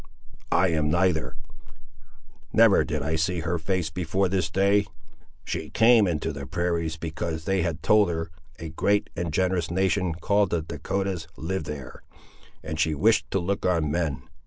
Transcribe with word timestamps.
"I 0.51 0.69
am 0.69 0.89
neither. 0.89 1.35
Never 2.51 2.83
did 2.83 3.03
I 3.03 3.15
see 3.15 3.41
her 3.41 3.59
face 3.59 3.91
before 3.91 4.27
this 4.29 4.49
day. 4.49 4.87
She 5.45 5.69
came 5.69 6.07
into 6.07 6.33
the 6.33 6.47
prairies 6.47 6.97
because 6.97 7.45
they 7.45 7.61
had 7.61 7.83
told 7.83 8.09
her 8.09 8.31
a 8.57 8.69
great 8.69 9.11
and 9.15 9.31
generous 9.31 9.69
nation 9.69 10.15
called 10.15 10.49
the 10.49 10.63
Dahcotahs 10.63 11.27
lived 11.37 11.67
there, 11.67 12.01
and 12.63 12.79
she 12.79 12.95
wished 12.95 13.29
to 13.29 13.37
look 13.37 13.63
on 13.63 13.91
men. 13.91 14.23